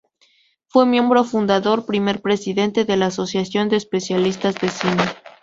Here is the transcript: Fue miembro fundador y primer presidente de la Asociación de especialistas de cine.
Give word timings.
Fue 0.65 0.87
miembro 0.87 1.23
fundador 1.23 1.81
y 1.83 1.85
primer 1.85 2.23
presidente 2.23 2.85
de 2.85 2.97
la 2.97 3.05
Asociación 3.05 3.69
de 3.69 3.75
especialistas 3.75 4.55
de 4.55 4.69
cine. 4.69 5.03